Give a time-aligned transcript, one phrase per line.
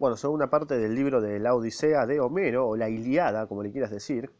[0.00, 3.70] bueno, segunda parte del libro de la Odisea de Homero, o la Iliada, como le
[3.70, 4.30] quieras decir.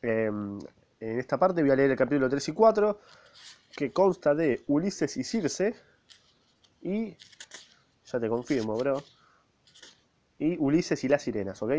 [0.00, 0.58] Em,
[0.98, 2.98] en esta parte voy a leer el capítulo 3 y 4,
[3.76, 5.74] que consta de Ulises y Circe,
[6.80, 7.18] y,
[8.10, 9.02] ya te confirmo, bro,
[10.38, 11.72] y Ulises y las sirenas, ¿ok?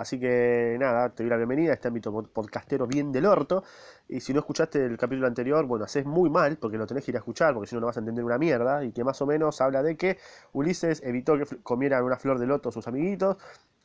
[0.00, 3.64] Así que nada, te doy la bienvenida a este ámbito podcastero bien del orto.
[4.08, 7.10] Y si no escuchaste el capítulo anterior, bueno, haces muy mal, porque lo tenés que
[7.10, 8.82] ir a escuchar, porque si no, no vas a entender una mierda.
[8.82, 10.16] Y que más o menos habla de que
[10.54, 13.36] Ulises evitó que comieran una flor de loto sus amiguitos.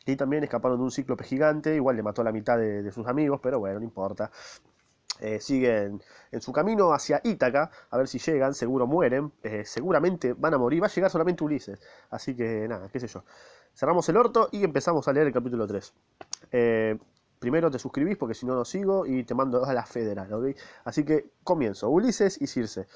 [0.06, 1.76] Y también escaparon de un cíclope gigante.
[1.76, 4.32] Igual le mató a la mitad de, sus amigos, pero bueno, no importa.
[5.20, 6.02] Eh, siguen
[6.32, 10.58] en su camino hacia Ítaca, a ver si llegan, seguro mueren, eh, seguramente van a
[10.58, 13.23] morir, va a llegar solamente Ulises, así que nada, qué sé yo.
[13.76, 15.94] Cerramos el orto y empezamos a leer el capítulo 3.
[16.52, 16.98] Eh,
[17.40, 20.56] primero te suscribís porque si no, no sigo y te mando a la federal, ¿ok?
[20.86, 21.90] Así que comienzo.
[21.90, 22.88] Ulises y Circe.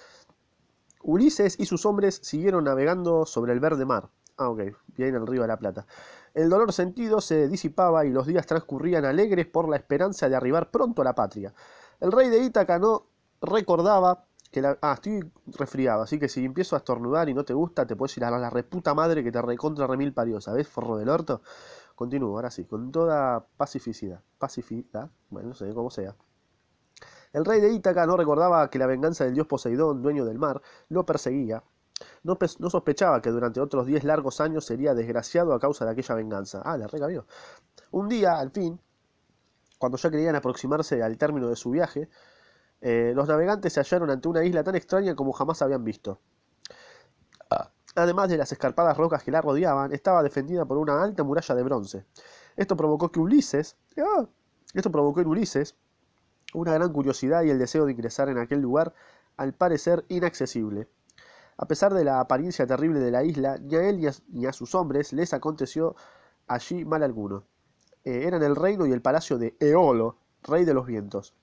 [1.04, 4.08] Ulises y sus hombres siguieron navegando sobre el verde mar.
[4.38, 4.62] Ah, ok,
[4.96, 5.86] bien el río de la Plata.
[6.34, 10.72] El dolor sentido se disipaba y los días transcurrían alegres por la esperanza de arribar
[10.72, 11.54] pronto a la patria.
[12.00, 13.04] El rey de Ítaca no
[13.42, 14.62] recordaba que.
[14.82, 18.16] Ah, estoy resfriado, así que si empiezo a estornudar y no te gusta, te puedes
[18.18, 20.68] ir a la reputa madre que te recontra remil parió, ¿sabes?
[20.68, 21.42] Forro del orto.
[21.96, 24.22] Continúo, ahora sí, con toda pacificidad.
[24.38, 26.16] Pacificidad, bueno, no sé cómo sea.
[27.34, 30.62] El rey de Ítaca no recordaba que la venganza del dios Poseidón, dueño del mar,
[30.90, 31.64] lo perseguía.
[32.24, 32.38] No,
[32.70, 36.62] sospechaba que durante otros diez largos años sería desgraciado a causa de aquella venganza.
[36.64, 37.26] Ah, la recabió.
[37.92, 38.80] Un día, al fin,
[39.78, 42.10] cuando ya querían aproximarse al término de su viaje,
[42.82, 46.20] eh, los navegantes se hallaron ante una isla tan extraña como jamás habían visto.
[47.96, 51.64] Además de las escarpadas rocas que la rodeaban, estaba defendida por una alta muralla de
[51.64, 52.06] bronce.
[52.56, 54.28] Esto provocó que Ulises, ¡ah!
[54.74, 55.76] esto provocó en Ulises
[56.54, 58.94] una gran curiosidad y el deseo de ingresar en aquel lugar,
[59.38, 60.88] al parecer inaccesible.
[61.58, 64.00] A pesar de la apariencia terrible de la isla, ni a él
[64.30, 65.96] ni a, sus hombres les aconteció
[66.48, 67.44] allí mal alguno.
[68.06, 71.34] Eh, eran el reino y el palacio de Eolo, rey de los vientos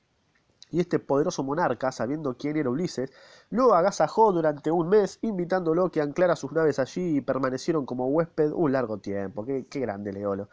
[0.70, 3.12] y este poderoso monarca, sabiendo quién era Ulises,
[3.50, 8.08] lo agasajó durante un mes, invitándolo a que anclara sus naves allí y permanecieron como
[8.08, 9.44] huésped un largo tiempo.
[9.44, 10.48] Qué, grande Leolo.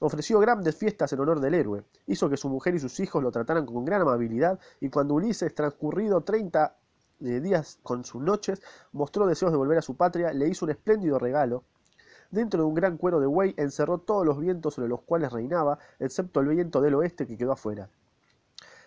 [0.00, 3.30] Ofreció grandes fiestas en honor del héroe, hizo que su mujer y sus hijos lo
[3.30, 6.76] trataran con gran amabilidad, y cuando Ulises, transcurrido 30
[7.20, 8.60] eh, días con sus noches,
[8.92, 11.64] mostró deseos de volver a su patria, le hizo un espléndido regalo.
[12.30, 15.78] Dentro de un gran cuero de buey encerró todos los vientos sobre los cuales reinaba,
[15.98, 17.88] excepto el viento del oeste que quedó afuera.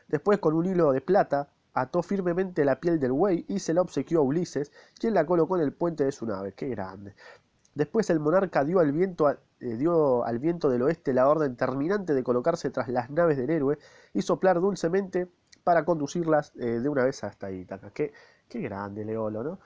[0.10, 3.82] Después, con un hilo de plata, ató firmemente la piel del buey y se la
[3.82, 6.54] obsequió a Ulises, quien la colocó en el puente de su nave.
[6.54, 7.16] ¡Qué grande!
[7.76, 12.14] Después el monarca dio al viento, eh, dio al viento del oeste la orden terminante
[12.14, 13.78] de colocarse tras las naves del héroe
[14.14, 15.30] y soplar dulcemente
[15.64, 17.92] para conducirlas eh, de una vez hasta Ítaca.
[17.92, 18.12] Qué,
[18.50, 19.60] qué grande, Leolo, ¿no?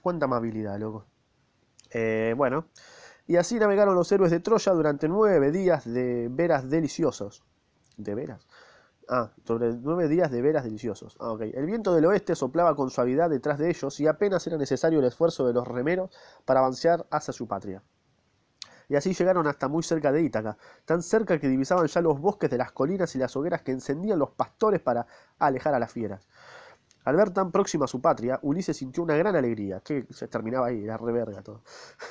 [0.00, 1.06] Cuánta amabilidad, loco.
[1.90, 2.66] Eh, bueno,
[3.26, 7.42] y así navegaron los héroes de Troya durante nueve días de veras deliciosos
[8.02, 8.46] de veras.
[9.08, 11.16] Ah, sobre nueve días de veras deliciosos.
[11.18, 11.42] Ah, ok.
[11.42, 15.04] El viento del oeste soplaba con suavidad detrás de ellos y apenas era necesario el
[15.04, 16.10] esfuerzo de los remeros
[16.44, 17.82] para avanzar hacia su patria.
[18.88, 22.50] Y así llegaron hasta muy cerca de Ítaca, tan cerca que divisaban ya los bosques
[22.50, 25.06] de las colinas y las hogueras que encendían los pastores para
[25.38, 26.26] alejar a las fieras.
[27.04, 29.80] Al ver tan próxima a su patria, Ulises sintió una gran alegría.
[29.80, 31.62] Que se terminaba ahí, era reverga todo.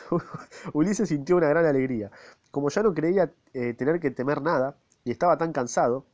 [0.74, 2.12] Ulises sintió una gran alegría.
[2.52, 6.06] Como ya no creía eh, tener que temer nada, y estaba tan cansado,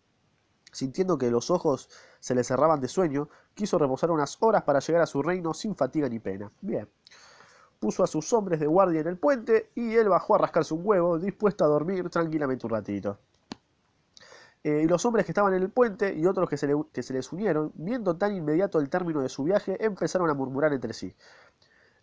[0.72, 5.02] sintiendo que los ojos se le cerraban de sueño, quiso reposar unas horas para llegar
[5.02, 6.52] a su reino sin fatiga ni pena.
[6.62, 6.88] Bien.
[7.80, 10.82] Puso a sus hombres de guardia en el puente y él bajó a rascarse un
[10.84, 13.20] huevo, dispuesto a dormir tranquilamente un ratito.
[14.64, 17.14] Eh, y los hombres que estaban en el puente y otros que se, que se
[17.14, 21.14] les unieron, viendo tan inmediato el término de su viaje, empezaron a murmurar entre sí.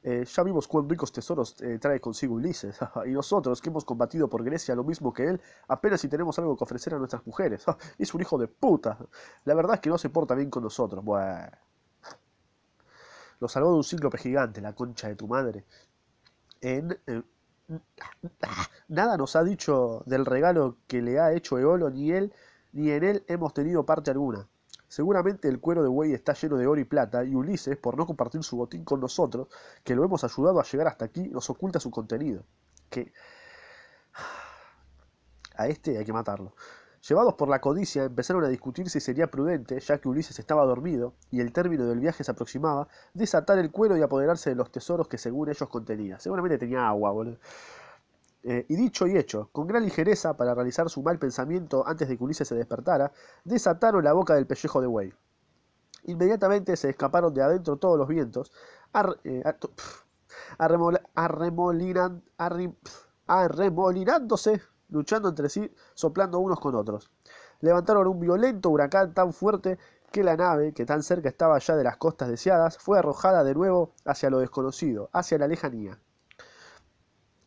[0.05, 2.77] Eh, ya vimos cuán ricos tesoros eh, trae consigo Ulises,
[3.07, 6.57] y nosotros, que hemos combatido por Grecia lo mismo que él, apenas si tenemos algo
[6.57, 7.65] que ofrecer a nuestras mujeres.
[7.99, 8.99] es un hijo de puta.
[9.45, 11.05] La verdad es que no se porta bien con nosotros.
[13.41, 15.65] Lo salvó de un cíclope gigante, la concha de tu madre.
[18.89, 22.33] nada nos ha dicho del regalo que le ha hecho Eolo, ni él,
[22.72, 24.48] ni en él hemos tenido parte alguna.
[24.92, 28.04] Seguramente el cuero de buey está lleno de oro y plata, y Ulises, por no
[28.04, 29.48] compartir su botín con nosotros,
[29.84, 32.44] que lo hemos ayudado a llegar hasta aquí, nos oculta su contenido.
[32.91, 33.10] Que
[35.56, 36.54] a este hay que matarlo.
[37.09, 41.15] Llevados por la codicia, empezaron a discutir si sería prudente, ya que Ulises estaba dormido
[41.30, 45.09] y el término del viaje se aproximaba, desatar el cuero y apoderarse de los tesoros
[45.09, 46.21] que según ellos contenía.
[46.21, 47.38] Seguramente tenía agua, boludo.
[48.44, 52.18] Eh, y dicho y hecho, con gran ligereza, para realizar su mal pensamiento antes de
[52.18, 53.12] que Ulises se despertara,
[53.44, 55.12] desataron la boca del pellejo de buey.
[56.04, 58.50] Inmediatamente se escaparon de adentro todos los vientos,
[59.24, 59.44] eh,
[63.27, 67.10] arremolinándose, luchando entre sí, soplando unos con otros.
[67.60, 69.78] Levantaron un violento huracán tan fuerte
[70.10, 73.54] que la nave, que tan cerca estaba ya de las costas deseadas, fue arrojada de
[73.54, 75.98] nuevo hacia lo desconocido, hacia la lejanía.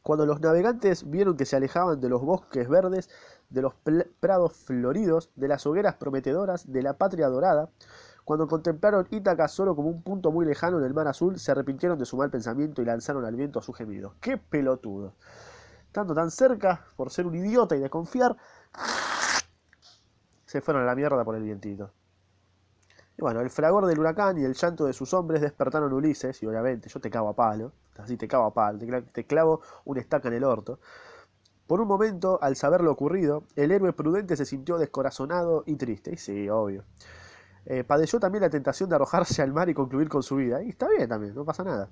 [0.06, 3.10] Cuando los navegantes vieron que se alejaban de los bosques verdes,
[3.50, 3.74] de los
[4.20, 7.70] prados floridos, de las hogueras prometedoras, de la patria dorada,
[8.24, 11.98] cuando contemplaron Ítaca solo como un punto muy lejano en el mar azul, se arrepintieron
[11.98, 14.14] de su mal pensamiento y lanzaron al viento su gemido.
[14.22, 15.14] ¡Qué pelotudo!
[15.88, 18.38] Estando tan cerca, por ser un idiota y desconfiar,
[20.46, 21.90] se fueron a la mierda por el vientito.
[23.18, 26.42] Y bueno, el fragor del huracán y el llanto de sus hombres despertaron a Ulises,
[26.44, 28.80] y obviamente yo te cago a palo, así te cago a palo,
[29.12, 30.80] te clavo una estaca en el orto.
[31.68, 36.12] Por un momento, al saber lo ocurrido, el héroe prudente se sintió descorazonado y triste.
[36.14, 36.84] Y sí, obvio.
[37.66, 40.62] Eh, padeció también la tentación de arrojarse al mar y concluir con su vida.
[40.62, 41.90] Y está bien también, no pasa nada.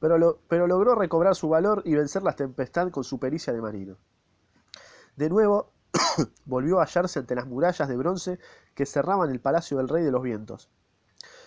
[0.00, 3.96] Pero, pero logró recobrar su valor y vencer la tempestad con su pericia de marino.
[5.16, 5.73] De nuevo,
[6.44, 8.38] volvió a hallarse ante las murallas de bronce
[8.74, 10.70] que cerraban el palacio del rey de los vientos.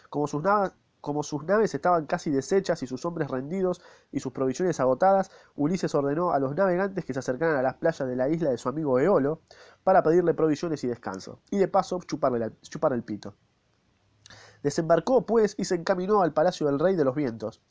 [0.09, 5.93] Como sus, naves estaban casi deshechas y sus hombres rendidos y sus provisiones agotadas, Ulises
[5.95, 8.69] ordenó a los navegantes que se acercaran a las playas de la isla de su
[8.69, 9.41] amigo Eolo
[9.83, 13.35] para pedirle provisiones y descanso, y de paso chuparle, chupar el pito.
[14.63, 17.61] Desembarcó, pues, y se encaminó al palacio del rey de los vientos.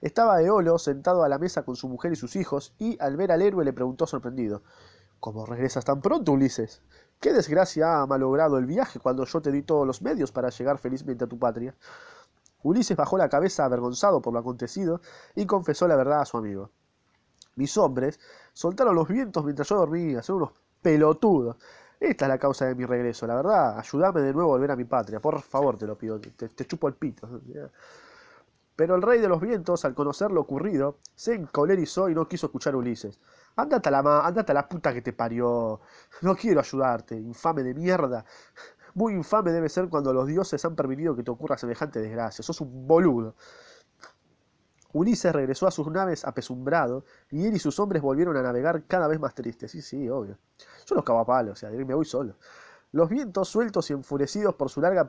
[0.00, 3.32] Estaba Eolo sentado a la mesa con su mujer y sus hijos, y al ver
[3.32, 4.62] al héroe le preguntó sorprendido
[5.26, 6.82] ¿Cómo regresas tan pronto, Ulises?
[7.18, 10.78] ¿Qué desgracia ha malogrado el viaje cuando yo te di todos los medios para llegar
[10.78, 11.74] felizmente a tu patria?
[12.62, 15.00] Ulises bajó la cabeza avergonzado por lo acontecido
[15.34, 16.70] y confesó la verdad a su amigo.
[17.56, 18.20] Mis hombres
[18.52, 20.50] soltaron los vientos mientras yo dormía, son unos
[20.80, 21.56] pelotudos.
[21.98, 23.80] Esta es la causa de mi regreso, la verdad.
[23.80, 25.18] Ayúdame de nuevo a volver a mi patria.
[25.18, 26.20] Por favor, te lo pido.
[26.20, 27.28] Te, chupo el pito.
[28.76, 32.46] Pero el rey de los vientos, al conocer lo ocurrido, se encolerizó y no quiso
[32.46, 33.18] escuchar a Ulises.
[33.56, 35.80] Andate a la, andate a la puta que te parió.
[36.22, 38.24] No quiero ayudarte, infame de mierda.
[38.94, 42.42] Muy infame debe ser cuando los dioses han permitido que te ocurra semejante desgracia.
[42.42, 43.34] Sos un boludo.
[44.92, 49.08] Ulises regresó a sus naves apesumbrado, y él y sus hombres volvieron a navegar cada
[49.08, 49.70] vez más tristes.
[49.70, 50.38] Sí, sí, obvio.
[50.86, 52.36] Yo los cago a palo, o sea, me voy solo.
[52.92, 55.06] Los vientos, sueltos y enfurecidos por su larga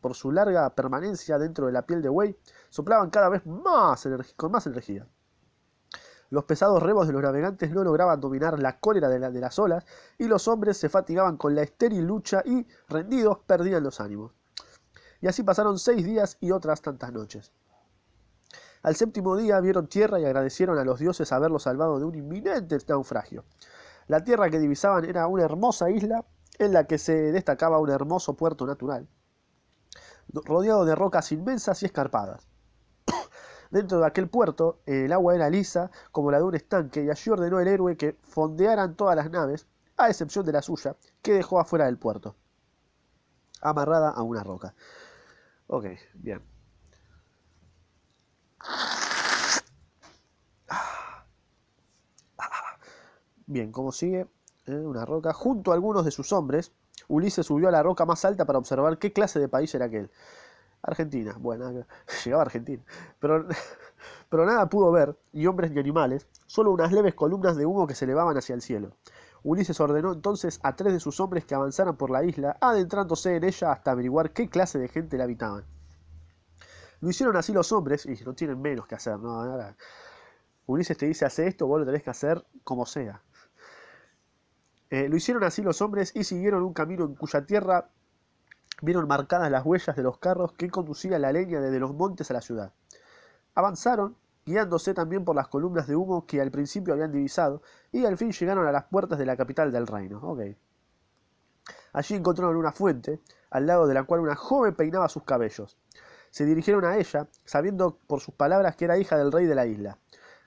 [0.00, 2.36] por su larga permanencia dentro de la piel de buey,
[2.70, 5.06] soplaban cada vez más con más energía.
[6.30, 9.84] Los pesados remos de los navegantes no lograban dominar la cólera de, de las olas,
[10.18, 14.32] y los hombres se fatigaban con la estéril lucha y, rendidos, perdían los ánimos.
[15.20, 17.52] Y así pasaron seis días y otras tantas noches.
[18.82, 22.78] Al séptimo día vieron tierra y agradecieron a los dioses haberlos salvado de un inminente
[22.86, 23.44] naufragio.
[24.06, 26.24] La tierra que divisaban era una hermosa isla
[26.58, 29.08] en la que se destacaba un hermoso puerto natural
[30.32, 32.46] rodeado de rocas inmensas y escarpadas.
[33.70, 37.30] Dentro de aquel puerto, el agua era lisa como la de un estanque, y allí
[37.30, 39.66] ordenó el héroe que fondearan todas las naves,
[39.96, 42.34] a excepción de la suya, que dejó afuera del puerto,
[43.60, 44.74] amarrada a una roca.
[45.68, 46.42] Ok, bien.
[53.46, 54.26] Bien, como sigue,
[54.66, 56.72] eh, una roca, junto a algunos de sus hombres,
[57.08, 60.10] Ulises subió a la roca más alta para observar qué clase de país era aquel.
[60.82, 61.84] Argentina, bueno,
[62.24, 62.82] llegaba a Argentina.
[63.20, 63.46] Pero,
[64.28, 67.94] pero nada pudo ver, ni hombres ni animales, solo unas leves columnas de humo que
[67.94, 68.92] se elevaban hacia el cielo.
[69.42, 73.44] Ulises ordenó entonces a tres de sus hombres que avanzaran por la isla, adentrándose en
[73.44, 75.64] ella hasta averiguar qué clase de gente la habitaban.
[77.00, 79.74] Lo hicieron así los hombres, y no tienen menos que hacer, ¿no?
[80.66, 83.22] Ulises te dice, hace esto, vos lo tenés que hacer como sea.
[84.90, 87.90] Eh, lo hicieron así los hombres y siguieron un camino en cuya tierra
[88.80, 92.34] vieron marcadas las huellas de los carros que conducían la leña desde los montes a
[92.34, 92.72] la ciudad.
[93.54, 94.16] Avanzaron,
[94.46, 98.32] guiándose también por las columnas de humo que al principio habían divisado, y al fin
[98.32, 100.36] llegaron a las puertas de la capital del reino.
[101.92, 103.20] Allí encontraron una fuente,
[103.50, 105.76] al lado de la cual una joven peinaba sus cabellos.
[106.30, 109.66] Se dirigieron a ella, sabiendo por sus palabras que era hija del rey de la
[109.66, 109.98] isla.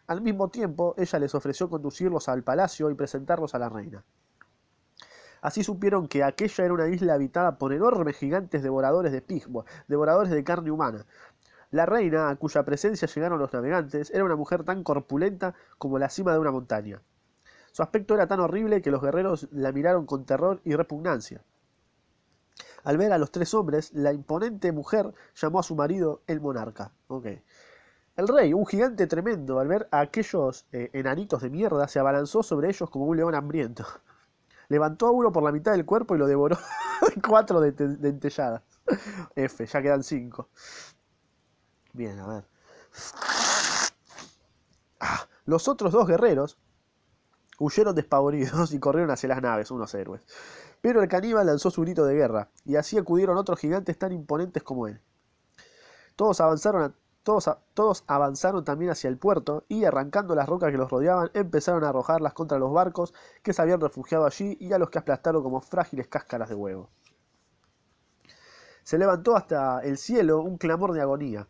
[0.08, 4.04] Al mismo tiempo, ella les ofreció conducirlos al palacio y presentarlos a la reina.
[5.42, 10.32] Así supieron que aquella era una isla habitada por enormes gigantes devoradores de pigmo, devoradores
[10.32, 11.06] de carne humana.
[11.72, 16.10] La reina, a cuya presencia llegaron los navegantes, era una mujer tan corpulenta como la
[16.10, 17.02] cima de una montaña.
[17.72, 21.42] Su aspecto era tan horrible que los guerreros la miraron con terror y repugnancia.
[22.84, 26.92] Al ver a los tres hombres, la imponente mujer llamó a su marido el monarca.
[28.18, 32.44] El rey, un gigante tremendo, al ver a aquellos eh, enanitos de mierda, se abalanzó
[32.44, 33.86] sobre ellos como un león hambriento.
[34.72, 36.58] Levantó a uno por la mitad del cuerpo y lo devoró
[37.28, 38.62] cuatro de, dentelladas.
[39.36, 40.48] F, ya quedan cinco.
[41.92, 42.46] Bien, a ver.
[45.44, 46.58] Los otros dos guerreros
[47.60, 50.22] huyeron despavoridos y corrieron hacia las naves, unos héroes.
[50.80, 54.64] Pero el caníbal lanzó su grito de guerra, y así acudieron otros gigantes tan imponentes
[54.64, 55.02] como él.
[56.16, 61.30] Todos avanzaron, todos, avanzaron también hacia el puerto y, arrancando las rocas que los rodeaban,
[61.34, 63.14] empezaron a arrojarlas contra los barcos
[63.44, 66.90] que se habían refugiado allí y a los que aplastaron como frágiles cáscaras de huevo.
[68.84, 71.48] Se levantó hasta el cielo un clamor de agonía.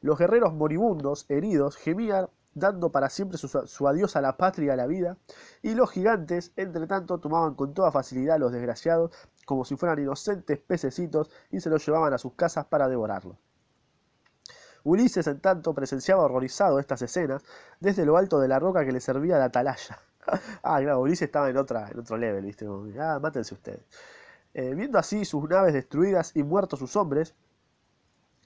[0.00, 4.76] Los guerreros moribundos, heridos, gemían dando para siempre su, adiós a la patria y a
[4.76, 5.18] la vida,
[5.62, 9.12] y los gigantes, entre tanto, tomaban con toda facilidad a los desgraciados
[9.44, 13.36] como si fueran inocentes pececitos y se los llevaban a sus casas para devorarlos.
[14.84, 17.42] Ulises, en tanto, presenciaba horrorizado estas escenas
[17.80, 19.98] desde lo alto de la roca que le servía de atalaya.
[20.62, 22.66] ah, claro, Ulises estaba en, otra, en otro level, ¿viste?
[22.98, 23.84] ah, mátense ustedes.
[24.54, 27.34] Eh, viendo así sus naves destruidas y muertos sus hombres,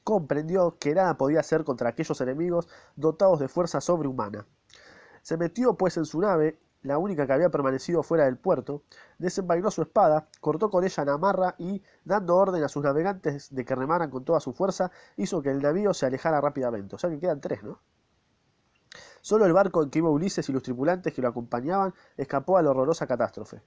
[0.05, 4.47] comprendió que nada podía hacer contra aquellos enemigos dotados de fuerza sobrehumana.
[5.23, 8.83] Se metió pues en su nave, la única que había permanecido fuera del puerto,
[9.19, 13.75] desenvainó su espada, cortó con ella Namarra y, dando orden a sus navegantes de que
[13.75, 16.95] remaran con toda su fuerza, hizo que el navío se alejara rápidamente.
[16.95, 17.81] O sea que quedan tres, ¿no?
[19.23, 22.63] Solo el barco en que iba Ulises y los tripulantes que lo acompañaban escapó a
[22.63, 23.63] la horrorosa catástrofe.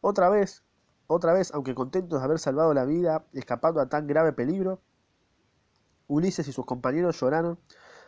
[0.00, 0.62] Otra vez,
[1.08, 4.80] otra vez, aunque contentos de haber salvado la vida escapando a tan grave peligro,
[6.06, 7.58] Ulises y sus compañeros lloraron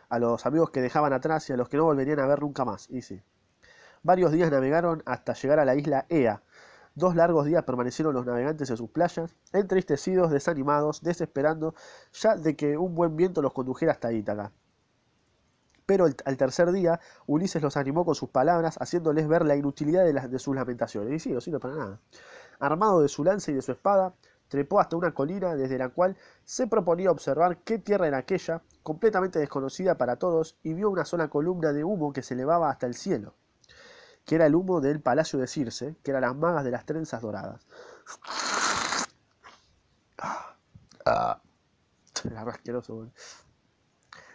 [0.07, 2.63] a los amigos que dejaban atrás y a los que no volverían a ver nunca
[2.63, 2.89] más.
[2.89, 3.21] Y sí.
[4.03, 6.41] Varios días navegaron hasta llegar a la isla Ea.
[6.95, 11.75] Dos largos días permanecieron los navegantes en sus playas, entristecidos, desanimados, desesperando
[12.13, 14.51] ya de que un buen viento los condujera hasta Ítaca.
[15.85, 20.39] Pero al tercer día, Ulises los animó con sus palabras, haciéndoles ver la inutilidad de,
[20.39, 21.13] sus lamentaciones.
[21.13, 21.99] Y sí, no sirve para nada.
[22.59, 24.13] Armado de su lanza y de su espada,
[24.47, 29.39] Trepó hasta una colina desde la cual se proponía observar qué tierra era aquella, completamente
[29.39, 32.93] desconocida para todos, y vio una sola columna de humo que se elevaba hasta el
[32.93, 33.33] cielo,
[34.27, 37.21] que era el humo del palacio de Circe, que eran las magas de las trenzas
[37.21, 37.65] doradas.
[41.05, 41.39] Ah,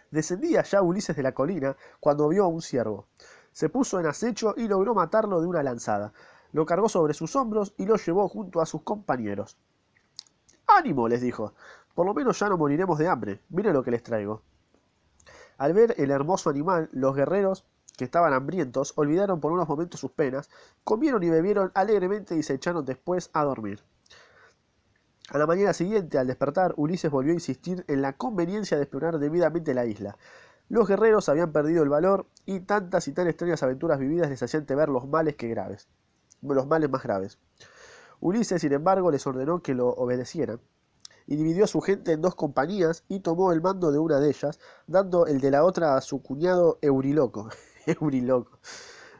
[0.09, 3.05] Descendía ya Ulises de la colina cuando vio a un ciervo.
[3.51, 6.11] Se puso en acecho y logró matarlo de una lanzada.
[6.53, 9.57] Lo cargó sobre sus hombros y lo llevó junto a sus compañeros.
[10.65, 11.53] ánimo les dijo
[11.93, 14.41] por lo menos ya no moriremos de hambre miren lo que les traigo
[15.57, 17.65] al ver el hermoso animal los guerreros
[17.97, 20.49] que estaban hambrientos olvidaron por unos momentos sus penas
[20.83, 23.83] comieron y bebieron alegremente y se echaron después a dormir
[25.29, 29.19] a la mañana siguiente, al despertar, Ulises volvió a insistir en la conveniencia de explorar
[29.19, 30.17] debidamente la isla.
[30.67, 34.65] Los guerreros habían perdido el valor y tantas y tan extrañas aventuras vividas les hacían
[34.65, 35.87] temer los males que graves,
[36.41, 37.39] los males más graves.
[38.19, 40.59] Ulises, sin embargo, les ordenó que lo obedecieran,
[41.25, 44.29] y dividió a su gente en dos compañías y tomó el mando de una de
[44.29, 47.49] ellas, dando el de la otra a su cuñado Euriloco.
[48.01, 48.59] Euriloco.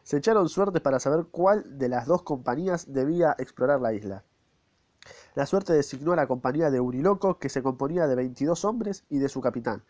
[0.04, 4.24] Se echaron suertes para saber cuál de las dos compañías debía explorar la isla.
[5.36, 9.20] La suerte designó a la compañía de Euriloco, que se componía de 22 hombres y
[9.20, 9.84] de su capitán.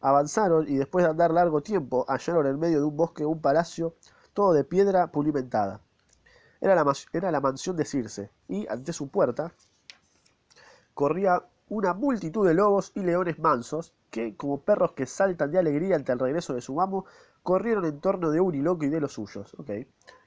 [0.00, 3.94] Avanzaron y después de andar largo tiempo hallaron en medio de un bosque un palacio
[4.32, 5.80] todo de piedra pulimentada.
[6.60, 9.52] Era la, mansión de Circe, y ante su puerta
[10.94, 15.96] corría una multitud de lobos y leones mansos, que, como perros que saltan de alegría
[15.96, 17.06] ante el regreso de su amo,
[17.42, 19.54] corrieron en torno de Uriloco y de los suyos.
[19.54, 19.70] Ok,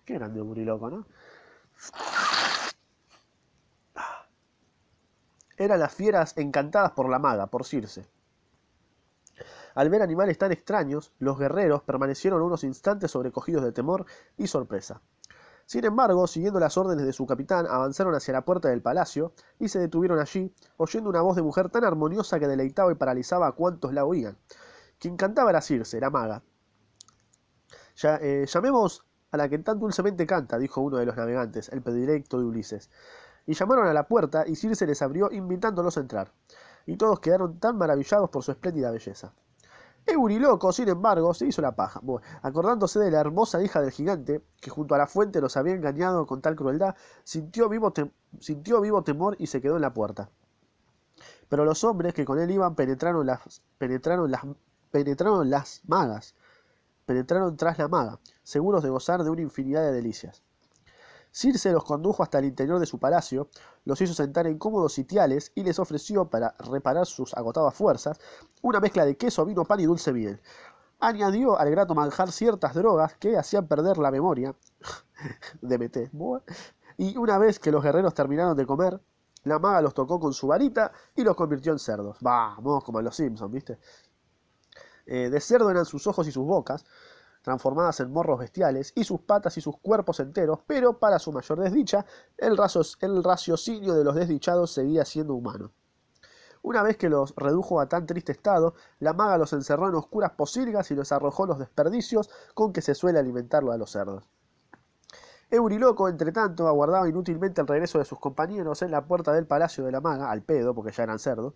[0.05, 1.05] qué grande Uriloco, ¿no?
[5.57, 8.07] Eran las fieras encantadas por la maga, por Circe.
[9.75, 14.05] Al ver animales tan extraños, los guerreros permanecieron unos instantes sobrecogidos de temor
[14.37, 15.01] y sorpresa.
[15.65, 19.69] Sin embargo, siguiendo las órdenes de su capitán, avanzaron hacia la puerta del palacio y
[19.69, 23.53] se detuvieron allí, oyendo una voz de mujer tan armoniosa que deleitaba y paralizaba a
[23.53, 24.37] cuantos la oían.
[24.99, 26.43] Quien cantaba era Circe, la maga.
[27.95, 31.81] Ya, eh, llamemos a la que tan dulcemente canta, dijo uno de los navegantes, el
[31.81, 32.89] predilecto de Ulises.
[33.45, 36.31] Y llamaron a la puerta, y Circe les abrió invitándolos a entrar.
[36.85, 39.33] Y todos quedaron tan maravillados por su espléndida belleza.
[40.05, 42.01] Euriloco, sin embargo, se hizo la paja,
[42.41, 46.25] acordándose de la hermosa hija del gigante, que junto a la fuente los había engañado
[46.25, 47.91] con tal crueldad, sintió vivo,
[49.03, 50.29] temor y se quedó en la puerta.
[51.47, 54.29] Pero los hombres que con él iban penetraron las, penetraron
[55.49, 56.35] las magas,
[57.05, 60.43] penetraron tras la maga, seguros de gozar de una infinidad de delicias.
[61.33, 63.49] Circe los condujo hasta el interior de su palacio,
[63.85, 68.19] los hizo sentar en cómodos sitiales y les ofreció, para reparar sus agotadas fuerzas,
[68.61, 70.39] una mezcla de queso, vino, pan y dulce miel.
[70.99, 74.55] Añadió al grato manjar ciertas drogas que hacían perder la memoria.
[75.61, 76.11] DMT.
[76.97, 79.01] Y una vez que los guerreros terminaron de comer,
[79.43, 82.17] la maga los tocó con su varita y los convirtió en cerdos.
[82.21, 83.79] Vamos, como en los Simpsons, ¿viste?
[85.07, 86.85] Eh, de cerdo eran sus ojos y sus bocas,
[87.43, 91.59] transformadas en morros bestiales, y sus patas y sus cuerpos enteros, pero para su mayor
[91.59, 92.05] desdicha,
[92.37, 95.71] el, raciocinio de los desdichados seguía siendo humano.
[96.63, 100.31] Una vez que los redujo a tan triste estado, la maga los encerró en oscuras
[100.31, 104.29] posilgas y los arrojó los desperdicios con que se suele alimentarlo a los cerdos.
[105.51, 109.83] Euriloco, entre tanto, aguardaba inútilmente el regreso de sus compañeros en la puerta del palacio
[109.83, 111.53] de la maga, al pedo, porque ya eran cerdos,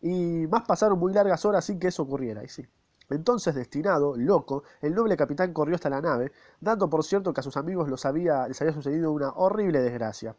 [0.00, 2.66] y más pasaron muy largas horas sin que eso ocurriera, y sí.
[3.12, 7.42] Entonces, destinado, loco, el noble capitán corrió hasta la nave, dando por cierto que a
[7.44, 10.34] sus amigos les había sucedido una horrible desgracia.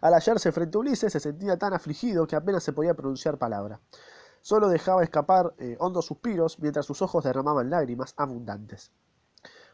[0.00, 3.80] Al hallarse frente a Ulises se sentía tan afligido que apenas se podía pronunciar palabra.
[4.42, 8.92] Solo dejaba escapar eh, hondos suspiros mientras sus ojos derramaban lágrimas abundantes.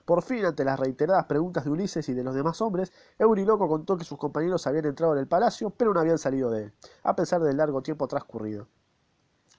[0.05, 3.97] Por fin, ante las reiteradas preguntas de Ulises y de los demás hombres, Euriloco contó
[3.97, 7.15] que sus compañeros habían entrado en el palacio, pero no habían salido de él, a
[7.17, 8.69] pesar del largo tiempo transcurrido.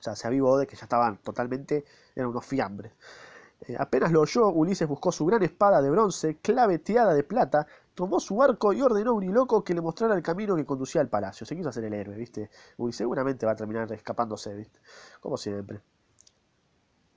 [0.02, 2.92] O sea, se avivó de que ya estaban totalmente, eran unos fiambres.
[3.68, 8.20] Eh, apenas lo oyó, Ulises buscó su gran espada de bronce, claveteada de plata, tomó
[8.20, 11.46] su arco y ordenó a Euriloco que le mostrara el camino que conducía al palacio.
[11.46, 12.50] Se quiso hacer el héroe, ¿viste?
[12.78, 14.80] Uy, seguramente va a terminar escapándose, ¿viste?
[15.20, 15.82] Como siempre.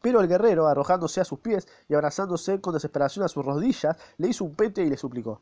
[0.02, 4.28] Pero el guerrero, arrojándose a sus pies y abrazándose con desesperación a sus rodillas, le
[4.28, 5.40] hizo un pete y le suplicó.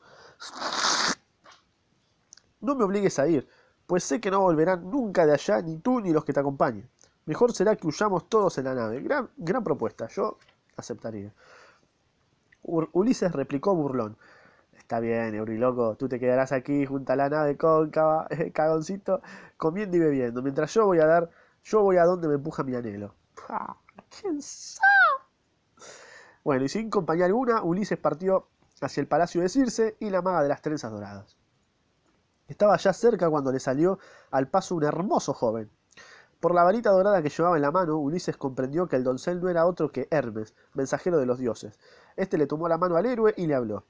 [2.60, 3.48] No me obligues a ir,
[3.88, 6.88] pues sé que no volverán nunca de allá ni tú ni los que te acompañen.
[7.26, 9.00] Mejor será que huyamos todos en la nave.
[9.00, 10.38] Gran, gran propuesta, yo
[10.76, 11.32] aceptaría.
[12.62, 14.16] Ulises replicó burlón.
[14.76, 19.22] Está bien, Euriloco, tú te quedarás aquí junto a la nave cóncava, cagoncito,
[19.56, 21.30] comiendo y bebiendo, mientras yo voy a dar,
[21.64, 23.14] yo voy a donde me empuja mi anhelo.
[24.20, 24.88] ¿Quién sabe?
[26.44, 28.48] Bueno, y sin compañía alguna, Ulises partió
[28.80, 31.36] hacia el palacio de Circe y la maga de las trenzas doradas.
[32.48, 33.98] Estaba ya cerca cuando le salió
[34.30, 35.70] al paso un hermoso joven.
[36.42, 39.48] Por la varita dorada que llevaba en la mano, Ulises comprendió que el doncel no
[39.48, 41.78] era otro que Hermes, mensajero de los dioses.
[42.16, 43.84] Este le tomó la mano al héroe y le habló.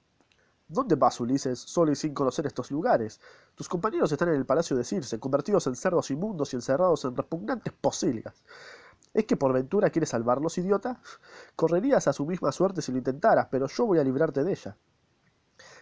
[0.68, 3.22] ¿Dónde vas, Ulises, solo y sin conocer estos lugares?
[3.54, 7.16] Tus compañeros están en el palacio de Circe, convertidos en cerdos inmundos y encerrados en
[7.16, 8.42] repugnantes posilgas.
[9.14, 11.00] ¿Es que por ventura quieres salvarlos, idiota?
[11.56, 14.76] Correrías a su misma suerte si lo intentaras, pero yo voy a librarte de ella.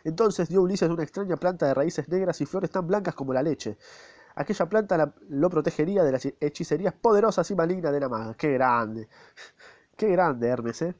[0.04, 3.42] Entonces dio Ulises una extraña planta de raíces negras y flores tan blancas como la
[3.42, 3.76] leche.
[4.34, 8.34] Aquella planta lo protegería de las hechicerías poderosas y malignas de la maga.
[8.34, 9.08] ¡Qué grande!
[9.96, 10.94] ¡Qué grande, Hermes, eh!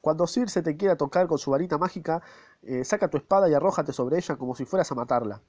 [0.00, 2.22] Cuando Circe te quiera tocar con su varita mágica,
[2.62, 5.42] eh, saca tu espada y arrójate sobre ella como si fueras a matarla.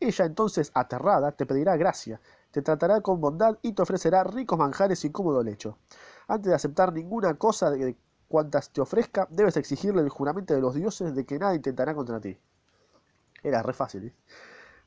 [0.00, 5.04] Ella entonces, aterrada, te pedirá gracia, te tratará con bondad y te ofrecerá ricos manjares
[5.04, 5.76] y cómodo lecho.
[6.26, 7.96] Antes de aceptar ninguna cosa de
[8.28, 12.20] cuantas te ofrezca, debes exigirle el juramento de los dioses de que nada intentará contra
[12.20, 12.38] ti.
[13.42, 14.06] Era re fácil.
[14.06, 14.14] ¿eh?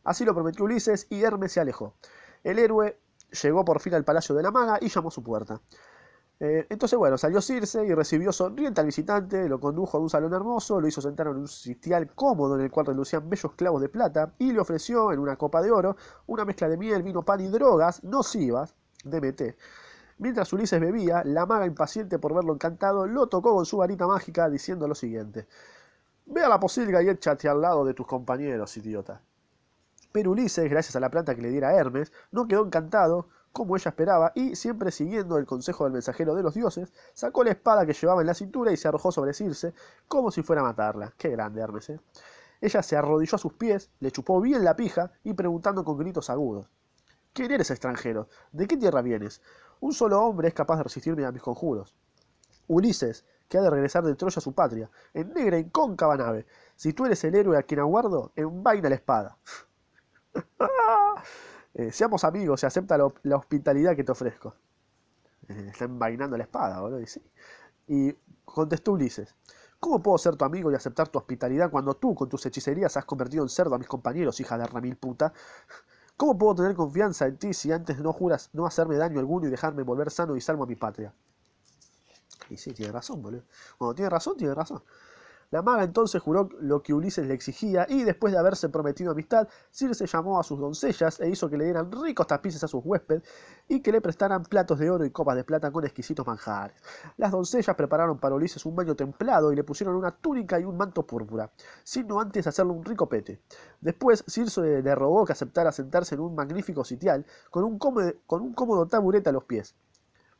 [0.03, 1.95] Así lo prometió Ulises y Hermes se alejó.
[2.43, 2.97] El héroe
[3.43, 5.61] llegó por fin al palacio de la maga y llamó a su puerta.
[6.43, 10.33] Eh, entonces, bueno, salió Circe y recibió sonriente al visitante, lo condujo a un salón
[10.33, 13.89] hermoso, lo hizo sentar en un sitial cómodo en el cual relucían bellos clavos de
[13.89, 17.41] plata y le ofreció en una copa de oro una mezcla de miel, vino, pan
[17.41, 19.55] y drogas nocivas, DMT.
[20.17, 24.49] Mientras Ulises bebía, la maga impaciente por verlo encantado lo tocó con su varita mágica
[24.49, 25.47] diciendo lo siguiente.
[26.25, 29.21] Ve a la posilga y échate al lado de tus compañeros, idiota.
[30.11, 33.89] Pero Ulises, gracias a la planta que le diera Hermes, no quedó encantado, como ella
[33.89, 37.93] esperaba, y, siempre siguiendo el consejo del mensajero de los dioses, sacó la espada que
[37.93, 39.73] llevaba en la cintura y se arrojó sobre Circe,
[40.07, 41.13] como si fuera a matarla.
[41.17, 41.99] Qué grande Hermes, ¿eh?
[42.61, 46.29] Ella se arrodilló a sus pies, le chupó bien la pija y preguntando con gritos
[46.29, 46.69] agudos.
[47.33, 48.27] ¿Quién eres extranjero?
[48.51, 49.41] ¿De qué tierra vienes?
[49.79, 51.95] Un solo hombre es capaz de resistirme a mis conjuros.
[52.67, 56.45] Ulises, que ha de regresar de Troya a su patria, en negra y cóncava nave.
[56.75, 59.37] Si tú eres el héroe a quien aguardo, envaina la espada.
[61.73, 64.53] Eh, seamos amigos y acepta la, hospitalidad que te ofrezco.
[65.47, 66.99] Eh, está envainando la espada, boludo.
[66.99, 67.21] Y, sí.
[67.87, 68.13] y
[68.43, 69.33] contestó Ulises.
[69.79, 73.05] ¿Cómo puedo ser tu amigo y aceptar tu hospitalidad cuando tú, con tus hechicerías, has
[73.05, 75.33] convertido en cerdo a mis compañeros, hija de ramil puta?
[76.17, 79.49] ¿Cómo puedo tener confianza en ti si antes no juras no hacerme daño alguno y
[79.49, 81.13] dejarme volver sano y salvo a mi patria?
[82.49, 83.43] Y sí, tiene razón, boludo.
[83.77, 84.83] Cuando tiene razón, tiene razón.
[85.51, 89.49] La maga entonces juró lo que Ulises le exigía y después de haberse prometido amistad,
[89.69, 93.23] Circe llamó a sus doncellas e hizo que le dieran ricos tapices a sus huéspedes
[93.67, 96.81] y que le prestaran platos de oro y copas de plata con exquisitos manjares.
[97.17, 100.77] Las doncellas prepararon para Ulises un baño templado y le pusieron una túnica y un
[100.77, 101.51] manto púrpura,
[101.83, 103.41] sino antes hacerle un rico pete.
[103.81, 108.53] Después Circe le rogó que aceptara sentarse en un magnífico sitial con un con un
[108.53, 109.75] cómodo taburete a los pies.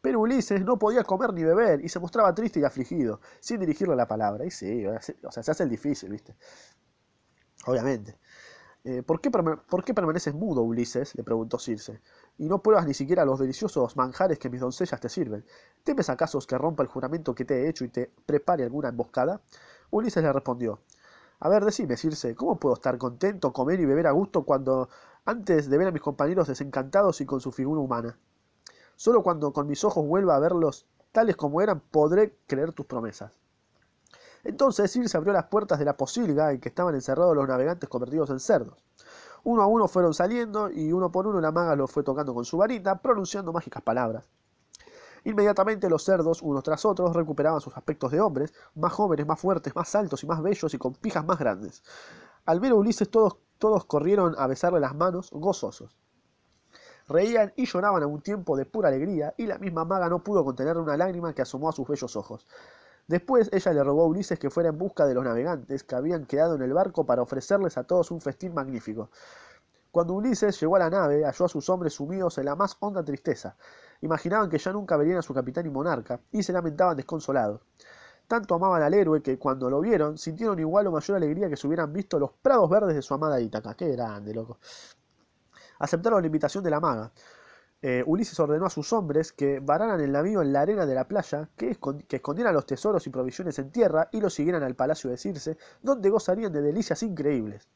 [0.02, 3.96] Pero Ulises no podía comer ni beber y se mostraba triste y afligido, sin dirigirle
[3.96, 4.46] la palabra.
[4.46, 6.36] Y sí, o sea, se hace el difícil, ¿viste?
[7.66, 8.18] Obviamente.
[8.84, 11.14] Eh, ¿por, qué ¿Por qué permaneces mudo, Ulises?
[11.16, 12.02] le preguntó Circe,
[12.40, 15.46] y no pruebas ni siquiera los deliciosos manjares que mis doncellas te sirven.
[15.84, 19.42] ¿Temes acaso que rompa el juramento que te he hecho y te prepare alguna emboscada?
[19.92, 20.80] Ulises le respondió,
[21.40, 24.90] a ver, decime, Circe, ¿cómo puedo estar contento, comer y beber a gusto cuando
[25.26, 28.18] antes de ver a mis compañeros desencantados y con su figura humana?
[29.02, 33.32] Solo cuando con mis ojos vuelva a verlos tales como eran podré creer tus promesas.
[34.44, 38.30] Entonces Circe abrió las puertas de la posilga en que estaban encerrados los navegantes convertidos
[38.30, 38.86] en cerdos.
[39.44, 42.46] Uno a uno fueron saliendo y uno por uno la maga los fue tocando con
[42.46, 44.30] su varita, pronunciando mágicas palabras.
[45.24, 49.76] Inmediatamente los cerdos, unos tras otros, recuperaban sus aspectos de hombres, más jóvenes, más fuertes,
[49.76, 51.82] más altos y más bellos y con pijas más grandes.
[52.46, 55.98] Al ver a Ulises todos, todos corrieron a besarle las manos, gozosos.
[57.08, 60.44] Reían y lloraban a un tiempo de pura alegría, y la misma maga no pudo
[60.46, 62.48] contener una lágrima que asomó a sus bellos ojos.
[63.08, 66.26] Después ella le rogó a Ulises que fuera en busca de los navegantes que habían
[66.26, 69.10] quedado en el barco para ofrecerles a todos un festín magnífico.
[69.92, 73.04] Cuando Ulises llegó a la nave, halló a sus hombres sumidos en la más honda
[73.04, 73.58] tristeza.
[74.00, 77.62] Imaginaban que ya nunca verían a su capitán y monarca, y se lamentaban desconsolados.
[78.28, 81.68] Tanto amaban al héroe que, cuando lo vieron, sintieron igual o mayor alegría que si
[81.68, 83.74] hubieran visto los prados verdes de su amada Ítaca.
[83.74, 84.60] ¡Qué grande, loco!
[85.82, 87.12] Aceptaron la invitación de la maga.
[87.82, 91.08] Eh, Ulises ordenó a sus hombres que vararan el navío en la arena de la
[91.08, 91.76] playa, que,
[92.08, 96.12] escondieran los tesoros y provisiones en tierra y los siguieran al palacio de Circe, donde
[96.12, 97.68] gozarían de delicias increíbles.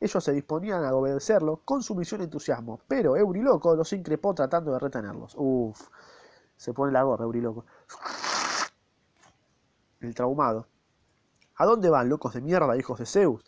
[0.00, 4.80] Ellos se disponían a obedecerlo con sumisión y entusiasmo, pero Euriloco los increpó tratando de
[4.80, 5.36] retenerlos.
[5.36, 5.80] Uf,
[6.56, 7.64] se pone la gorra Euriloco.
[10.00, 10.66] El traumado.
[11.54, 13.44] ¿A dónde van, locos de mierda, hijos de Zeus?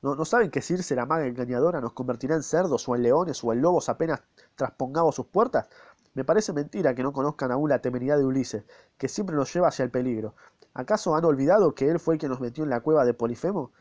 [0.00, 3.52] ¿No, saben que Circe, la maga engañadora, nos convertirá en cerdos o en leones o
[3.52, 4.22] en lobos apenas
[4.54, 5.68] traspongamos sus puertas?
[6.14, 8.64] Me parece mentira que no conozcan aún la temeridad de Ulises,
[8.96, 10.34] que siempre nos lleva hacia el peligro.
[10.74, 13.72] ¿Acaso han olvidado que él fue el que nos metió en la cueva de Polifemo?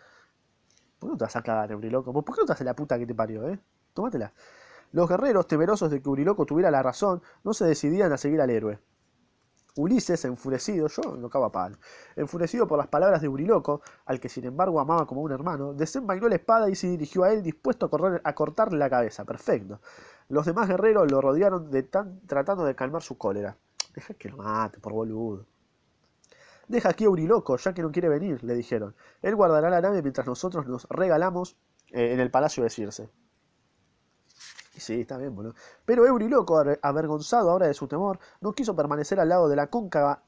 [0.97, 2.11] ¿Por qué no te vas a cagar, Euriloco?
[2.11, 3.59] ¿Por qué no te haces la puta que te parió, eh?
[3.93, 4.33] Tómatela.
[4.91, 8.49] Los guerreros, temerosos de que Euriloco tuviera la razón, no se decidían a seguir al
[8.49, 8.79] héroe.
[9.77, 11.77] Ulises, enfurecido, yo no cago a palo,
[12.15, 16.27] enfurecido por las palabras de Uriloco, al que sin embargo amaba como un hermano, desenvainó
[16.27, 17.89] la espada y se dirigió a él dispuesto
[18.23, 19.25] a cortarle la cabeza.
[19.25, 19.79] Perfecto.
[20.29, 23.55] Los demás guerreros lo rodearon de tan, tratando de calmar su cólera.
[23.95, 25.45] Deja que lo mate, por boludo.
[26.67, 28.93] Deja aquí a Uriloco, ya que no quiere venir, le dijeron.
[29.21, 31.55] Él guardará la nave mientras nosotros nos regalamos
[31.91, 33.09] eh, en el palacio de Circe.
[34.79, 35.55] Sí, está bien, boludo.
[35.85, 40.21] Pero Euriloco, avergonzado ahora de su temor, no quiso permanecer al lado de la cóncava,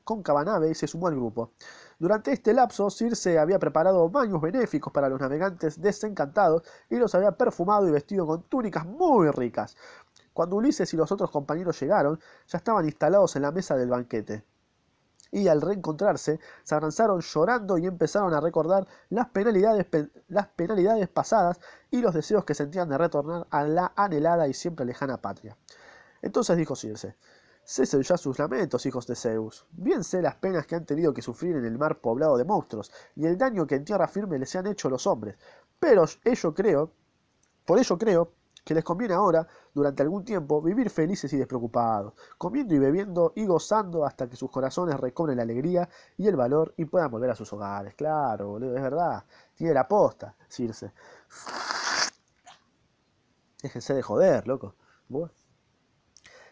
[0.43, 1.51] nave y se sumó al grupo.
[1.99, 7.33] Durante este lapso, Circe había preparado baños benéficos para los navegantes desencantados y los había
[7.33, 9.77] perfumado y vestido con túnicas muy ricas.
[10.33, 14.43] Cuando Ulises y los otros compañeros llegaron, ya estaban instalados en la mesa del banquete
[15.31, 19.85] y al reencontrarse se abrazaron llorando y empezaron a recordar las penalidades,
[20.27, 21.59] las penalidades pasadas
[21.91, 25.55] y los deseos que sentían de retornar a la anhelada y siempre lejana patria.
[26.21, 27.15] Entonces dijo Circe,
[27.63, 29.65] cesen ya sus lamentos, hijos de Zeus.
[29.71, 32.91] Bien sé las penas que han tenido que sufrir en el mar poblado de monstruos
[33.15, 35.37] y el daño que en tierra firme les han hecho los hombres.
[35.79, 36.91] Pero ello creo,
[37.65, 42.75] por ello creo que les conviene ahora, durante algún tiempo, vivir felices y despreocupados, comiendo
[42.75, 46.85] y bebiendo y gozando hasta que sus corazones recobren la alegría y el valor y
[46.85, 47.95] puedan volver a sus hogares.
[47.95, 49.23] Claro, boludo, es verdad.
[49.55, 50.91] Tiene la posta, Circe.
[53.61, 54.75] Déjense de joder, loco.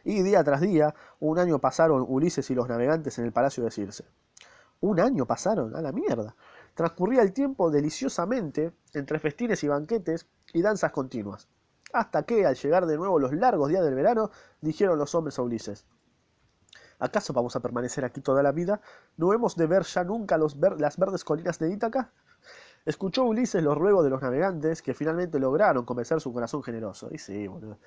[0.03, 3.71] Y día tras día, un año pasaron Ulises y los navegantes en el palacio de
[3.71, 4.05] Circe.
[4.79, 6.35] Un año pasaron, a la mierda.
[6.75, 11.47] Transcurría el tiempo deliciosamente entre festines y banquetes y danzas continuas
[11.93, 15.41] hasta que, al llegar de nuevo los largos días del verano, dijeron los hombres a
[15.41, 15.85] Ulises,
[16.99, 18.81] ¿acaso vamos a permanecer aquí toda la vida?
[19.17, 22.11] ¿No hemos de ver ya nunca las verdes colinas de Ítaca?
[22.85, 27.09] Escuchó Ulises los ruegos de los navegantes, que finalmente lograron convencer su corazón generoso.
[27.11, 27.77] Y sí, boludo.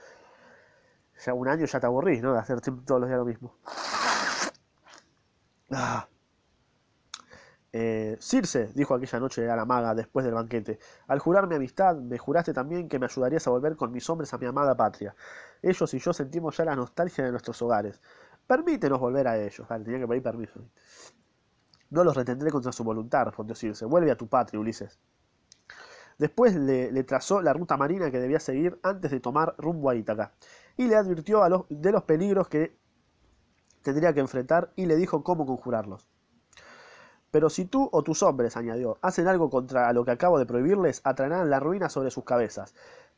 [1.24, 2.34] Ya un año ya te aburrís, ¿no?
[2.34, 3.54] De hacer todos los días lo mismo.
[5.70, 6.09] Ah.
[7.72, 11.96] Eh, Circe, dijo aquella noche a la maga después del banquete, al jurar mi amistad,
[11.96, 15.14] me juraste también que me ayudarías a volver con mis hombres a mi amada patria.
[15.62, 18.00] Ellos y yo sentimos ya la nostalgia de nuestros hogares.
[18.46, 19.66] Permítenos volver a ellos.
[19.68, 20.60] tenía que pedir permiso.
[21.90, 23.84] No los retendré contra su voluntad, respondió Circe.
[23.84, 24.98] Vuelve a tu patria, Ulises.
[26.18, 30.34] Después le, trazó la ruta marina que debía seguir antes de tomar rumbo a Ítaca,
[30.76, 32.76] y le advirtió a de los peligros que
[33.82, 36.06] tendría que enfrentar y le dijo cómo conjurarlos.
[37.30, 41.00] Pero si tú o tus hombres, añadió, hacen algo contra lo que acabo de prohibirles,
[41.04, 42.74] atraerán la ruina sobre sus cabezas.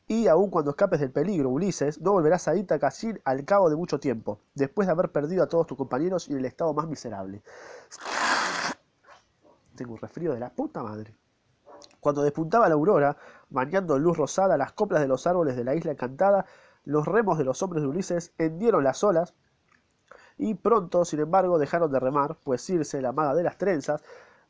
[0.07, 2.91] Y aun cuando escapes del peligro, Ulises, no volverás a Ítaca
[3.23, 6.39] al cabo de mucho tiempo, después de haber perdido a todos tus compañeros y en
[6.39, 7.41] el estado más miserable.
[9.75, 11.15] Tengo un resfrío de la puta madre.
[11.99, 13.17] Cuando despuntaba la aurora,
[13.49, 16.45] bañando en luz rosada las coplas de los árboles de la isla encantada,
[16.83, 19.33] los remos de los hombres de Ulises hendieron las olas
[20.37, 24.01] y pronto, sin embargo, dejaron de remar, pues Circe, la maga de las trenzas,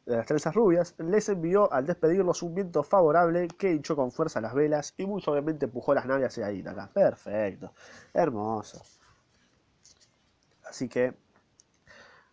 [0.06, 4.42] de las trenzas rubias, les envió al despedirlos un viento favorable que hinchó con fuerza
[4.42, 6.90] las velas y muy suavemente empujó las naves hacia Ítaca.
[6.94, 7.74] Perfecto,
[8.14, 8.82] hermoso.
[10.66, 11.14] Así que,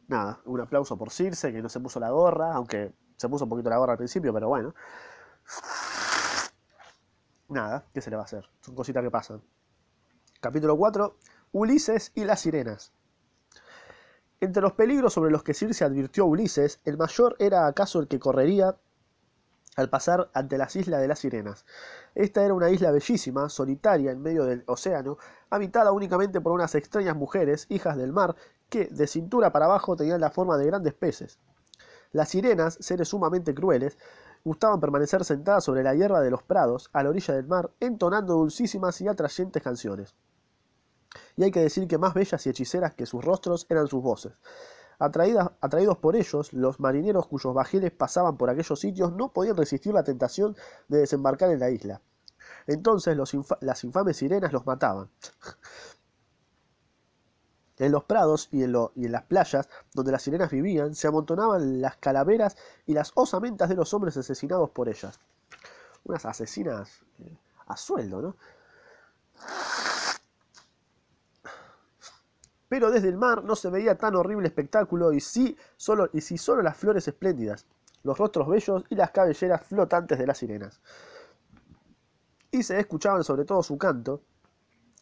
[0.08, 3.50] nada, un aplauso por Circe, que no se puso la gorra, aunque se puso un
[3.50, 4.74] poquito la gorra al principio, pero bueno.
[7.48, 8.48] Nada, ¿qué se le va a hacer?
[8.60, 9.42] Son cositas que pasan.
[10.40, 11.16] Capítulo 4.
[11.52, 12.92] Ulises y las sirenas.
[14.42, 18.08] Entre los peligros sobre los que Circe advirtió a Ulises, el mayor era acaso el
[18.08, 18.74] que correría
[19.76, 21.66] al pasar ante las islas de las sirenas.
[22.14, 25.18] Esta era una isla bellísima, solitaria en medio del océano,
[25.50, 28.34] habitada únicamente por unas extrañas mujeres, hijas del mar,
[28.70, 31.38] que, de cintura para abajo, tenían la forma de grandes peces.
[32.12, 33.98] Las sirenas, seres sumamente crueles,
[34.42, 38.34] gustaban permanecer sentadas sobre la hierba de los prados, a la orilla del mar, entonando
[38.34, 40.14] dulcísimas y atrayentes canciones.
[41.36, 44.32] Y hay que decir que más bellas y hechiceras que sus rostros eran sus voces.
[44.98, 49.94] Atraídas, atraídos por ellos, los marineros cuyos bajeles pasaban por aquellos sitios no podían resistir
[49.94, 50.56] la tentación
[50.88, 52.00] de desembarcar en la isla.
[52.66, 53.16] Entonces
[53.60, 55.08] las infames sirenas los mataban.
[57.78, 61.80] En los prados y en, y en, las playas donde las sirenas vivían se amontonaban
[61.80, 65.18] las calaveras y las osamentas de los hombres asesinados por ellas.
[66.04, 68.36] Unas asesinas eh, a sueldo, ¿no?
[72.70, 76.38] Pero desde el mar no se veía tan horrible espectáculo y sí solo, y sí
[76.38, 77.66] solo las flores espléndidas,
[78.04, 80.80] los rostros bellos y las cabelleras flotantes de las sirenas.
[82.52, 84.22] Y se escuchaban sobre todo su canto,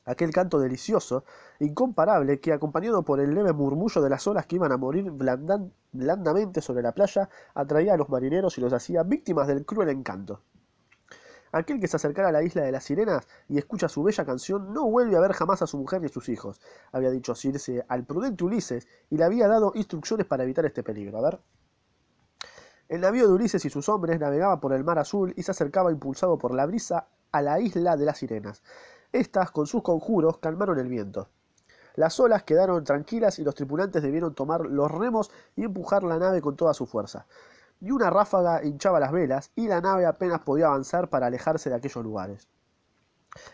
[0.07, 1.27] aquel canto delicioso,
[1.59, 5.71] incomparable, que acompañado por el leve murmullo de las olas que iban a morir blandan,
[5.93, 10.41] blandamente sobre la playa, atraía a los marineros y los hacía víctimas del cruel encanto.
[11.59, 14.73] Aquel que se acercara a la isla de las sirenas y escucha su bella canción
[14.73, 16.61] no vuelve a ver jamás a su mujer ni a sus hijos,
[16.93, 21.19] había dicho Circe al prudente Ulises y le había dado instrucciones para evitar este peligro.
[21.19, 21.41] A ver.
[22.89, 25.91] El navío de Ulises y sus hombres navegaba por el mar azul y se acercaba
[25.91, 28.63] impulsado por la brisa a la isla de las sirenas.
[29.11, 31.29] Estas, con sus conjuros, calmaron el viento.
[31.97, 36.41] Las olas quedaron tranquilas y los tripulantes debieron tomar los remos y empujar la nave
[36.41, 37.27] con toda su fuerza.
[37.81, 41.77] Y una ráfaga hinchaba las velas y la nave apenas podía avanzar para alejarse de
[41.77, 42.49] aquellos lugares.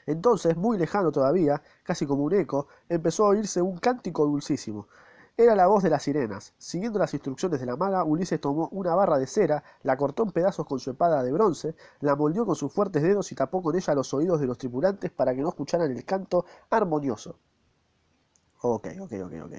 [0.06, 4.88] Entonces, muy lejano todavía, casi como un eco, empezó a oírse un cántico dulcísimo.
[5.36, 6.54] Era la voz de las sirenas.
[6.58, 10.30] Siguiendo las instrucciones de la maga, Ulises tomó una barra de cera, la cortó en
[10.30, 13.74] pedazos con su espada de bronce, la moldeó con sus fuertes dedos y tapó con
[13.74, 17.36] ella los oídos de los tripulantes para que no escucharan el canto armonioso.
[18.62, 19.54] Ok, ok, ok, ok.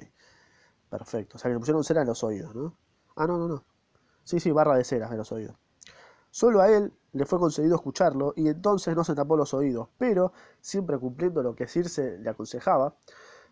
[0.90, 1.36] Perfecto.
[1.36, 2.76] O sea, que le pusieron cera en los oídos, ¿no?
[3.16, 3.64] Ah, no, no, no.
[4.26, 5.54] Sí, sí, barra de cera en los oídos.
[6.32, 10.32] Solo a él le fue concedido escucharlo y entonces no se tapó los oídos, pero,
[10.60, 12.96] siempre cumpliendo lo que Circe le aconsejaba,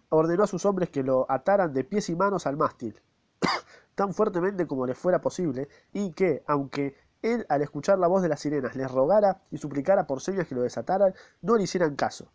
[0.08, 3.00] ordenó a sus hombres que lo ataran de pies y manos al mástil,
[3.94, 8.28] tan fuertemente como les fuera posible, y que, aunque él al escuchar la voz de
[8.28, 12.26] las sirenas les rogara y suplicara por señas que lo desataran, no le hicieran caso.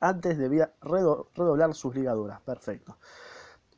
[0.00, 2.40] Antes debía redoblar sus ligaduras.
[2.40, 2.96] Perfecto.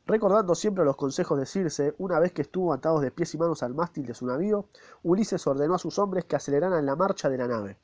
[0.05, 3.63] Recordando siempre los consejos de Circe, una vez que estuvo atados de pies y manos
[3.63, 4.67] al mástil de su navío,
[5.03, 7.77] Ulises ordenó a sus hombres que aceleraran la marcha de la nave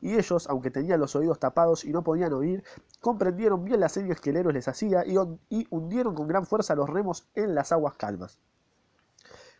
[0.00, 2.62] y ellos, aunque tenían los oídos tapados y no podían oír,
[3.00, 6.88] comprendieron bien las señas que el héroe les hacía y, hundieron con gran fuerza los
[6.88, 8.38] remos en las aguas calmas.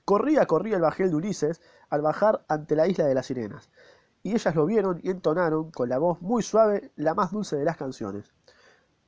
[0.04, 3.70] Corría, corría el bajel de Ulises al bajar ante la isla de las sirenas,
[4.22, 7.64] y ellas lo vieron y entonaron con la voz muy suave la más dulce de
[7.64, 8.35] las canciones.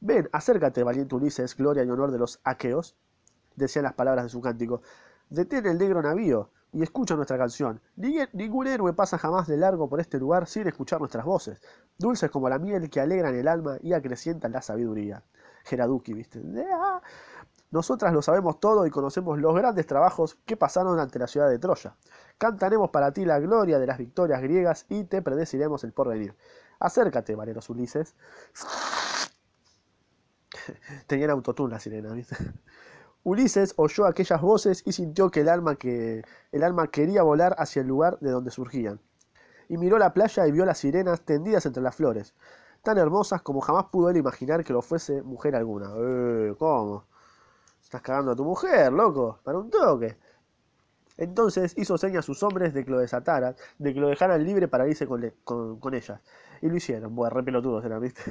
[0.00, 2.96] Ven, acércate, valiente Ulises, gloria y honor de los aqueos,
[3.56, 4.82] decían las palabras de su cántico.
[5.28, 7.80] Detén el negro navío, y escucha nuestra canción.
[7.96, 11.60] Ningún héroe pasa jamás de largo por este lugar sin escuchar nuestras voces,
[11.96, 15.22] dulces como la miel que alegran el alma y acrecientan la sabiduría.
[15.64, 16.42] Geraduki, ¿viste?
[17.70, 21.58] Nosotras lo sabemos todo y conocemos los grandes trabajos que pasaron ante la ciudad de
[21.58, 21.96] Troya.
[22.38, 26.34] Cantaremos para ti la gloria de las victorias griegas y te predeciremos el porvenir.
[26.80, 28.14] Acércate, valeros Ulises.
[31.06, 32.36] Tenían autotune la sirena, ¿viste?
[33.24, 37.82] Ulises oyó aquellas voces y sintió que el alma, que el alma quería volar hacia
[37.82, 39.00] el lugar de donde surgían.
[39.68, 42.34] Y miró la playa y vio las sirenas tendidas entre las flores,
[42.82, 45.90] tan hermosas como jamás pudo él imaginar que lo fuese mujer alguna.
[45.96, 47.04] Eh, ¿Cómo?
[47.82, 50.16] Estás cagando a tu mujer, loco, para un toque.
[51.18, 54.68] Entonces hizo señas a sus hombres de que lo desataran, de que lo dejaran libre
[54.68, 56.20] para irse con, con, ellas.
[56.62, 57.14] Y lo hicieron.
[57.14, 58.22] Bueno, re pelotudos eran, ¿viste?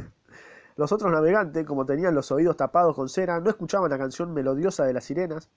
[0.78, 4.86] Los otros navegantes, como tenían los oídos tapados con cera, no escuchaban la canción melodiosa
[4.86, 5.50] de las sirenas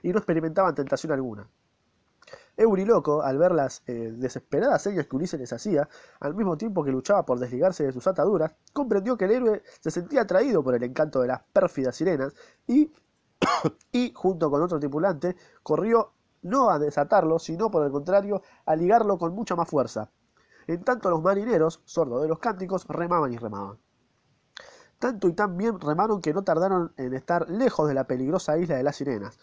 [0.00, 1.48] y no experimentaban tentación alguna.
[2.56, 5.88] Euriloco, al ver las eh, desesperadas señas que Ulises les hacía,
[6.20, 9.90] al mismo tiempo que luchaba por desligarse de sus ataduras, comprendió que el héroe se
[9.90, 12.32] sentía atraído por el encanto de las pérfidas sirenas
[12.68, 12.92] y,
[13.90, 19.18] y junto con otro tripulante, corrió no a desatarlo, sino por el contrario, a ligarlo
[19.18, 20.10] con mucha más fuerza.
[20.68, 23.76] En tanto los marineros, sordos de los cánticos, remaban y remaban.
[25.00, 28.76] Tanto y tan bien remaron que no tardaron en estar lejos de la peligrosa isla
[28.76, 29.38] de las sirenas.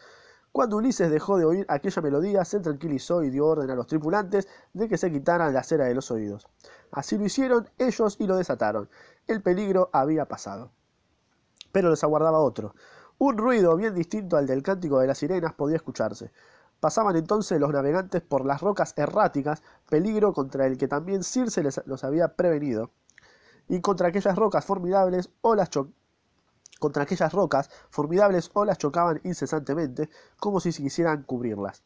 [0.52, 4.48] Cuando Ulises dejó de oír aquella melodía, se tranquilizó y dio orden a los tripulantes
[4.74, 6.48] de que se quitaran la cera de los oídos.
[6.92, 8.88] Así lo hicieron ellos y lo desataron.
[9.26, 10.70] El peligro había pasado.
[11.72, 12.76] Pero les aguardaba otro.
[13.18, 16.32] Un ruido bien distinto al del cántico de las sirenas podía escucharse.
[16.80, 22.04] Pasaban entonces los navegantes por las rocas erráticas, peligro contra el que también Circe los
[22.04, 22.92] había prevenido,
[23.68, 25.70] y contra aquellas rocas formidables olas
[26.80, 31.84] contra aquellas rocas formidables chocaban incesantemente, como si quisieran cubrirlas.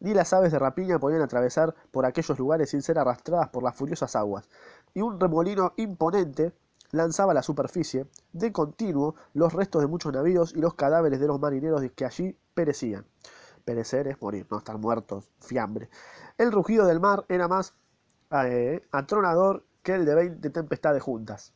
[0.00, 3.76] Ni las aves de rapiña podían atravesar por aquellos lugares sin ser arrastradas por las
[3.76, 4.48] furiosas aguas,
[4.94, 6.52] y un remolino imponente
[6.90, 11.26] lanzaba a la superficie, de continuo, los restos de muchos navíos y los cadáveres de
[11.26, 13.04] los marineros que allí perecían.
[13.64, 15.90] Perecer es morir, no estar muertos, fiambre.
[16.38, 17.74] El rugido del mar era más
[18.32, 21.52] eh, atronador que el de veinte tempestades juntas.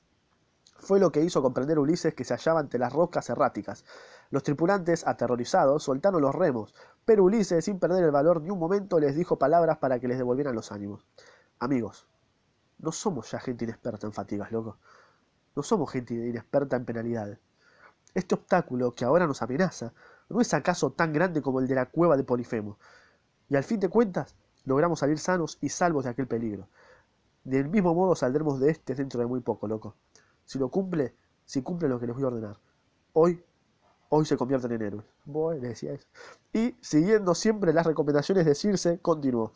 [0.77, 3.85] Fue lo que hizo comprender Ulises que se hallaba ante las rocas erráticas.
[4.31, 8.99] Los tripulantes, aterrorizados, soltaron los remos, pero Ulises, sin perder el valor ni un momento,
[8.99, 11.07] les dijo palabras para que les devolvieran los ánimos.
[11.59, 12.07] Amigos,
[12.79, 14.79] no somos ya gente inexperta en fatigas, loco.
[15.55, 17.39] No somos gente inexperta en penalidades.
[18.13, 19.93] Este obstáculo que ahora nos amenaza
[20.29, 22.79] ¿No es acaso tan grande como el de la cueva de Polifemo?
[23.49, 24.35] Y al fin de cuentas,
[24.65, 26.69] logramos salir sanos y salvos de aquel peligro.
[27.45, 29.95] Del mismo modo saldremos de este dentro de muy poco, loco.
[30.45, 32.59] Si lo cumple, si cumple lo que les voy a ordenar.
[33.13, 33.43] Hoy,
[34.09, 35.05] hoy se convierten en héroes.
[36.53, 39.53] Y, siguiendo siempre las recomendaciones de Circe, continuó.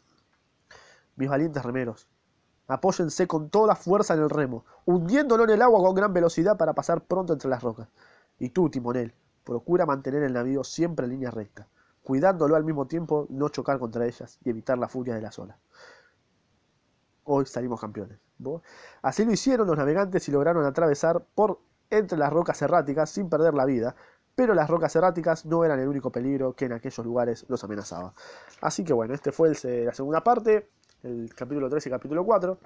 [1.17, 2.09] Mis valientes remeros,
[2.69, 6.75] apóyense con toda fuerza en el remo, hundiéndolo en el agua con gran velocidad para
[6.75, 7.89] pasar pronto entre las rocas.
[8.39, 9.15] Y tú, timonel,
[9.49, 11.69] Procura mantener el navío siempre en línea recta,
[12.03, 15.57] cuidándolo al mismo tiempo no chocar contra ellas y evitar la furia de las olas.
[17.31, 18.19] Hoy salimos campeones.
[19.03, 21.61] Así lo hicieron los navegantes y lograron atravesar por
[21.91, 23.95] entre las rocas erráticas sin perder la vida,
[24.35, 28.15] pero las rocas erráticas no eran el único peligro que en aquellos lugares los amenazaba.
[28.63, 30.71] Así que bueno, este fue la segunda parte,
[31.03, 32.59] el capítulo 3 y capítulo 4.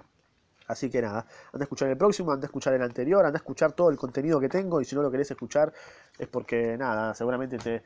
[0.69, 3.43] Así que nada, anda a escuchar el próximo, anda a escuchar el anterior, anda a
[3.43, 5.73] escuchar todo el contenido que tengo y si no lo querés escuchar
[6.21, 7.83] es porque nada, seguramente te,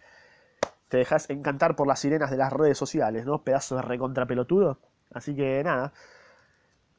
[0.89, 3.43] te dejas encantar por las sirenas de las redes sociales, ¿no?
[3.43, 4.79] Pedazo de recontrapelotudo.
[5.11, 5.95] Así que nada.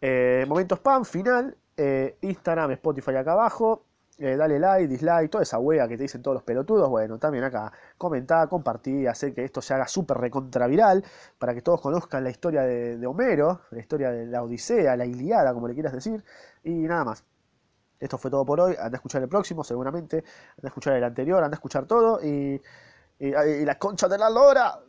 [0.01, 1.55] Eh, momento spam, final.
[1.75, 3.83] Eh, Instagram, Spotify acá abajo.
[4.19, 6.89] Eh, dale like, dislike, toda esa wea que te dicen todos los pelotudos.
[6.89, 11.03] Bueno, también acá comentá, compartí, hacer que esto se haga súper recontraviral
[11.37, 15.53] para que todos conozcan la historia de, Homero, la historia de la Odisea, la Iliada,
[15.53, 16.23] como le quieras decir.
[16.63, 17.23] Y nada más.
[17.99, 18.73] Esto fue todo por hoy.
[18.79, 20.17] Anda a escuchar el próximo, seguramente.
[20.17, 22.19] Anda a escuchar el anterior, anda a escuchar todo.
[22.23, 22.61] Y,
[23.19, 24.79] y, y la concha de la lora.